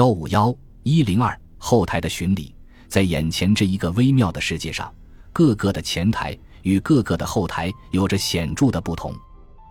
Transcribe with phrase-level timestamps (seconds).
[0.00, 2.54] 幺五幺一零二后台的巡礼，
[2.88, 4.90] 在眼前这一个微妙的世界上，
[5.30, 9.14] 各个的前台与各个的后台有着显著的不同。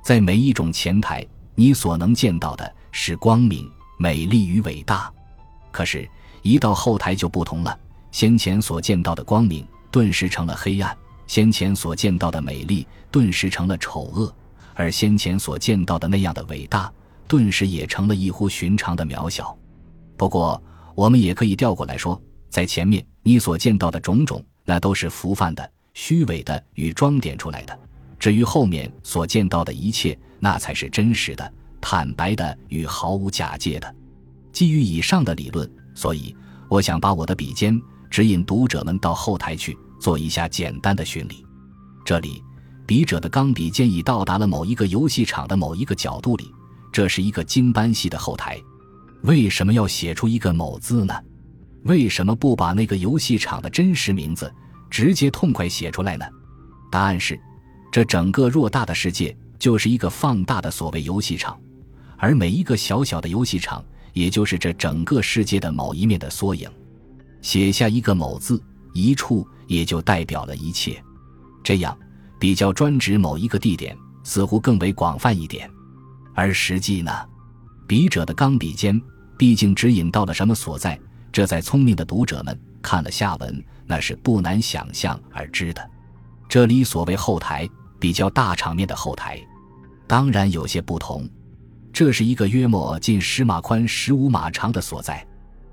[0.00, 5.12] 在每一种前台，你所能见到的是光明、美丽与伟大；
[5.72, 6.08] 可是，
[6.42, 7.76] 一到后台就不同了，
[8.12, 10.96] 先前所见到的光明顿时成了黑暗，
[11.26, 14.32] 先前所见到的美丽顿时成了丑恶，
[14.74, 16.88] 而先前所见到的那样的伟大，
[17.26, 19.58] 顿时也成了异乎寻常的渺小。
[20.22, 20.62] 不过，
[20.94, 27.74] 我们也可以调过来说，在前面你所见到的种种，那都是浮泛的、虚伪的与装点出来的；
[28.20, 33.94] 至于后面所见到的一切，那才是真实的、坦白的与毫无假借的。
[34.52, 36.32] 基于以上的理论，所以
[36.68, 37.76] 我想把我的笔尖
[38.08, 41.44] 指引读者们到后台去做一下简单的巡礼。
[42.04, 42.40] 这里，
[42.86, 46.48] 笔者的钢笔尖已到达了某一个游戏场的某一个角度里，
[46.92, 48.56] 这是一个金斑系的后台。
[49.22, 51.14] 为什么要写出一个“某”字呢？
[51.84, 54.52] 为什么不把那个游戏场的真实名字
[54.90, 56.24] 直接痛快写出来呢？
[56.90, 57.40] 答案是，
[57.90, 61.58] 这整个偌大的世界就是一个放大的所谓游戏场，
[62.16, 66.68] 而每一个小小的游戏场，也就是这整个世界的某一面的缩影。
[67.42, 68.62] 写下一个“某”字，
[68.92, 71.02] 一处也就代表了一切。
[71.62, 71.96] 这样
[72.40, 75.70] 比较专指某一个地点，似乎更为广泛一点。
[76.34, 77.12] 而实际呢，
[77.86, 79.00] 笔者的钢笔尖。
[79.42, 80.96] 毕竟指引到了什么所在，
[81.32, 85.90] 这在聪明的读者们看了下文，那是不难想象而知的。
[86.48, 87.68] 这里所谓后台，
[87.98, 89.44] 比较大场面的后台，
[90.06, 91.28] 当然有些不同。
[91.92, 95.26] 这是一个约莫近十码宽、十五码长的所在，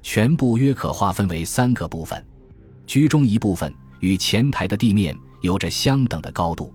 [0.00, 2.26] 全部约可划分为三个部分。
[2.86, 6.72] 居中一部分与前台的地面有着相等的高度，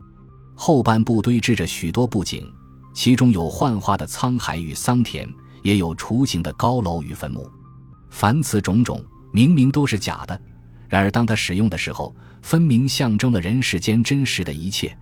[0.54, 2.48] 后半部堆置着许多布景，
[2.94, 5.28] 其中有幻化的沧海与桑田。
[5.66, 7.50] 也有雏形的高楼与坟墓，
[8.12, 10.40] 凡此种种，明明都是假的，
[10.88, 14.96] 然而当他使用的时候，分明象征了人世间真实的一切。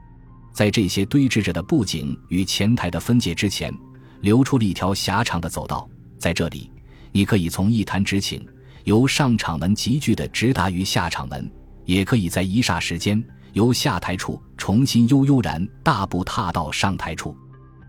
[0.53, 3.73] 在这些堆置着的布景与前台的分界之前，
[4.21, 5.85] 留出了一条狭长的走道，
[6.17, 6.71] 在这里，
[7.11, 8.41] 你可以从一坛直请，
[8.85, 11.51] 由上场门急剧的直达于下场门，
[11.83, 17.35] 也可以在一霎时间，由下台处重新悠悠然大步踏到上台处，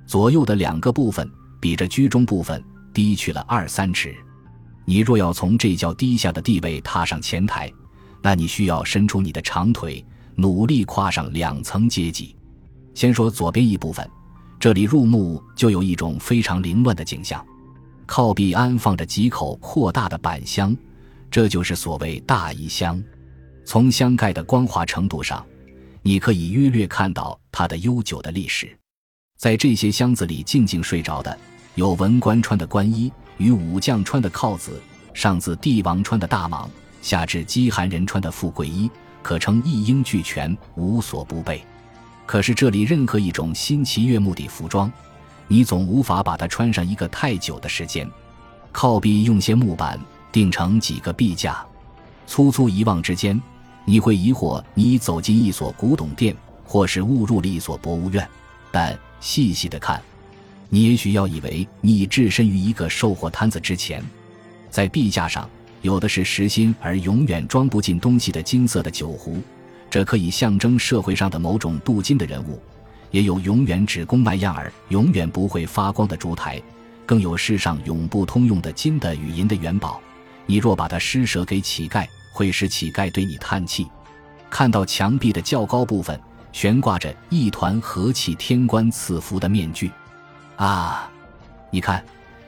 [0.08, 1.30] 左右的两个部分。
[1.64, 4.14] 比这居中部分低去了二三尺，
[4.84, 7.72] 你若要从这较低下的地位踏上前台，
[8.20, 10.04] 那你需要伸出你的长腿，
[10.34, 12.36] 努力跨上两层阶级。
[12.92, 14.06] 先说左边一部分，
[14.60, 17.42] 这里入目就有一种非常凌乱的景象，
[18.04, 20.76] 靠壁安放着几口扩大的板箱，
[21.30, 23.02] 这就是所谓大衣箱。
[23.64, 25.42] 从箱盖的光滑程度上，
[26.02, 28.78] 你可以约略看到它的悠久的历史。
[29.38, 31.38] 在这些箱子里静静睡着的。
[31.74, 34.80] 有文官穿的官衣与武将穿的靠子，
[35.12, 36.68] 上自帝王穿的大蟒，
[37.02, 38.88] 下至饥寒人穿的富贵衣，
[39.22, 41.64] 可称一应俱全，无所不备。
[42.26, 44.90] 可是这里任何一种新奇悦目的服装，
[45.48, 48.08] 你总无法把它穿上一个太久的时间。
[48.70, 49.98] 靠壁用些木板
[50.30, 51.64] 钉成几个壁架，
[52.24, 53.40] 粗粗一望之间，
[53.84, 58.26] 你会疑惑你走进一所古董店，或是误入了一所博物院。
[58.70, 60.00] 但细细的看。
[60.74, 64.02] 你也许要以为你已置身于一个售货摊子之前，
[64.70, 65.48] 在壁架上
[65.82, 69.38] 有的是实心而永远装不进东西的金色的酒壶，
[69.88, 72.58] 这可以象征社会上的某种镀金的人物；
[73.12, 76.60] 也有永远只供卖样儿、永远不会发光的烛台，
[77.06, 80.00] 更有世上永不通用的金的与银的元宝。
[80.44, 83.86] 你若把它施舍给乞丐，会使乞丐对你叹气。
[84.50, 86.20] 看到墙壁的较高部分
[86.50, 89.88] 悬挂着一团和气天官赐福的面具。
[90.56, 91.10] 啊，
[91.70, 92.04] 你看，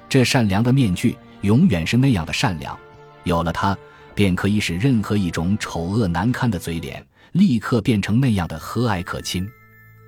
[0.08, 2.78] 这善良的面具永远是那样的善良，
[3.24, 3.76] 有了它，
[4.14, 9.48] 便可以使任何一种丑恶难堪的嘴脸立刻变成那样的和蔼可亲。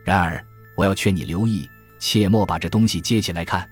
[0.04, 0.42] 然而，
[0.76, 3.68] 我要劝你留意，切莫把这东西接起来看。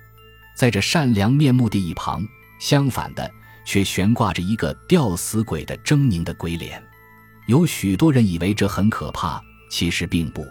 [0.57, 2.27] 在这善良面目的一旁，
[2.59, 3.31] 相反的，
[3.65, 6.83] 却悬挂着一个吊死鬼的狰狞的鬼脸。
[7.47, 9.41] 有许多人以为这很可怕，
[9.71, 10.45] 其实并不，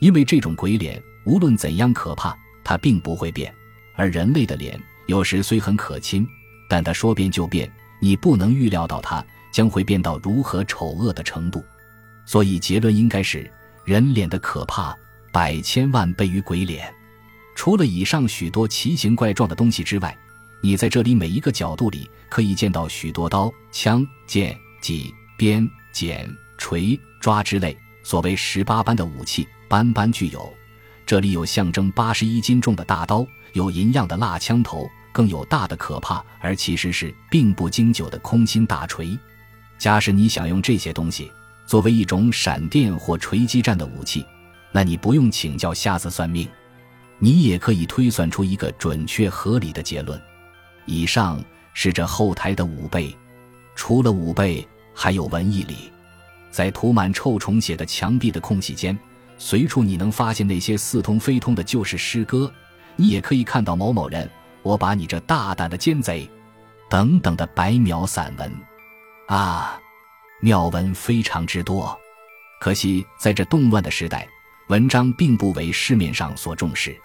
[0.00, 2.34] 因为这种鬼脸无论怎样可怕。
[2.64, 3.54] 它并不会变，
[3.94, 6.26] 而人类的脸有时虽很可亲，
[6.68, 7.70] 但它说变就变，
[8.00, 11.64] 你不能预料到它将会变到如何丑恶的程度。
[12.24, 13.50] 所以结论应该是：
[13.84, 14.96] 人脸的可怕
[15.32, 16.92] 百千万倍于鬼脸。
[17.54, 20.16] 除了以上许多奇形怪状的东西之外，
[20.62, 26.26] 你在这里每一个角度里可以见到许多刀、枪、剑、戟、鞭、锏、
[26.56, 30.50] 锤、抓之类所谓十八般的武器，般般具有。
[31.12, 39.14] 这里有象征八十一斤重的大刀，有银样的蜡枪头，更有大的可怕，而其实是并不经久的空心大锤。
[39.76, 41.30] 假使你想用这些东西
[41.66, 44.24] 作为一种闪电或锤击战的武器，
[44.72, 46.48] 那你不用请教瞎子算命，
[47.18, 50.18] 你也可以推算出一个准确合理的结论。
[50.86, 51.44] 以上
[51.74, 53.14] 是这后台的五倍，
[53.74, 55.92] 除了五倍，还有文艺里，
[56.50, 58.98] 在涂满臭虫血的墙壁的空隙间，
[59.44, 62.50] 随处你能发现那些似通非通的旧式诗歌。
[62.94, 64.30] 你也可以看到某某人，
[64.62, 66.30] 我把你这大胆的奸贼，
[66.88, 68.52] 等等的白描散文，
[69.26, 69.80] 啊，
[70.40, 71.98] 妙文非常之多。
[72.60, 74.28] 可惜在这动乱的时代，
[74.68, 76.96] 文章并不为市面上所重视，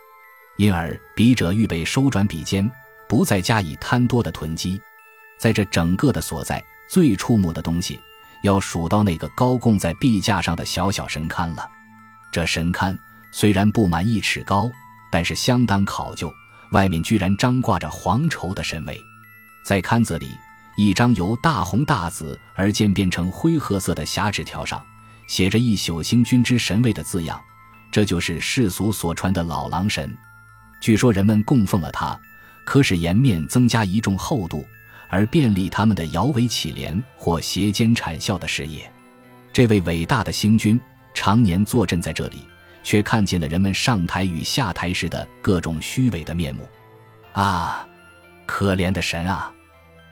[0.57, 2.69] 因而笔者预备收转笔尖。
[3.09, 4.79] 不再加以贪多的囤积，
[5.39, 7.99] 在这整个的所在，最触目的东西，
[8.43, 11.67] 要数到那个高供在壁架上的小小神龛了。
[12.37, 12.95] 这神龛
[13.31, 14.69] 虽然不满一尺高，
[15.11, 16.31] 但是相当考究，
[16.71, 19.01] 外面居然张挂着黄绸的神位。
[19.65, 20.29] 在龛子里，
[20.77, 24.85] 一张由大红大紫而渐变成灰褐色的狭纸条上，
[25.25, 27.41] 写着“一宿星君之神位”的字样。
[27.89, 30.15] 这就是世俗所传的老狼神。
[30.79, 32.15] 据说人们供奉了他。
[32.67, 34.63] 可使颜面增加一重厚度，
[35.09, 38.87] 而便利他们的摇尾乞怜或斜肩谄笑的事业。
[39.51, 40.79] 这位伟大的星君
[41.19, 42.47] 常年坐镇在这里，
[42.83, 46.69] 却看见了人们上台与下台时的各种虚伪的面目。
[47.33, 47.87] 啊，
[48.45, 49.51] 可怜的神啊！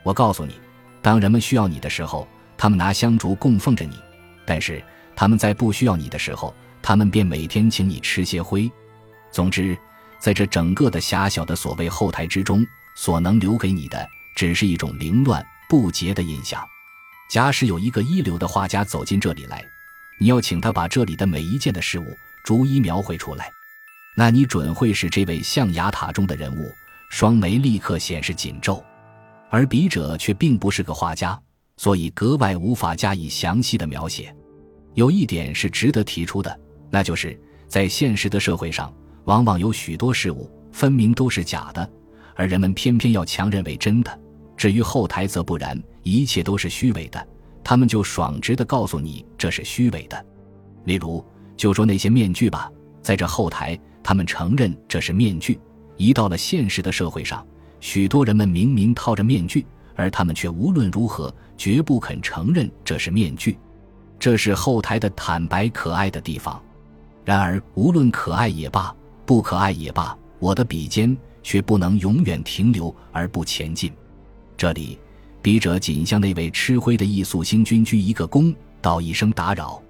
[0.02, 0.58] 我告诉你，
[1.00, 2.26] 当人们需要你的时候，
[2.58, 3.94] 他们拿香烛供奉着你；
[4.44, 4.82] 但是
[5.14, 8.68] 他们在不需要你的时候，他们便每天请你吃些灰。
[9.30, 9.78] 总之。
[10.18, 12.66] 在这整个的狭小的所谓后台之中，
[12.96, 16.60] 所能留给你的，只是一种凌乱不洁的印象。
[17.28, 19.62] 假使有一个一流的画家走进这里来，
[20.18, 22.04] 你要请他把这里的每一件的事物
[22.44, 23.50] 逐一描绘出来，
[24.16, 26.70] 那你准会是这位象牙塔中的人物
[27.10, 28.82] 双眉立刻显示紧皱。
[29.50, 31.40] 而笔者却并不是个画家，
[31.76, 34.34] 所以格外无法加以详细的描写。
[34.94, 36.60] 有一点是值得提出的，
[36.90, 38.92] 那就是在现实的社会上。
[39.24, 41.90] 往往有许多事物分明都是假的，
[42.36, 44.20] 而人们偏偏要强认为真的。
[44.56, 47.26] 至于后台则不然，一切都是虚伪的，
[47.68, 50.24] 他们就爽直的告诉你这是虚伪的。
[50.84, 51.24] 例如，
[51.56, 52.70] 就说那些面具吧，
[53.02, 55.58] 在这后台，他们承认这是面具；
[55.96, 57.44] 一到了现实的社会上，
[57.80, 59.66] 许多人们明明套着面具，
[59.96, 63.58] 而他们却无论如何绝不肯承认这是面具。
[64.16, 66.62] 这是后台的坦白可爱的地方。
[67.24, 68.94] 然而，无论可爱也罢。
[69.24, 73.92] 不可爱也罢，我的笔尖却不能永远停留而不前进。
[74.56, 74.96] 这里，
[75.46, 78.52] 笔者仅向那位吃灰的艺宿星君鞠一个躬，
[78.82, 79.80] 道一声打扰，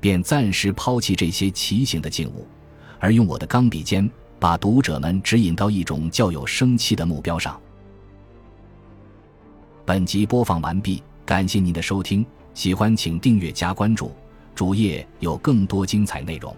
[0.00, 2.48] 便暂时抛弃这些奇形的静物，
[2.98, 7.60] 而用我的钢笔尖把读者们指引到一种较有生气的目标上。
[9.84, 12.24] 本集播放完毕，感谢您的收听，
[12.54, 14.10] 喜欢请订阅加关注，
[14.54, 16.56] 主页有更多精彩内容。